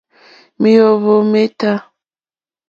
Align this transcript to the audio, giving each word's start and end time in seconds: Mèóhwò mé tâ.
Mèóhwò 0.61 1.13
mé 1.31 1.41
tâ. 1.59 1.71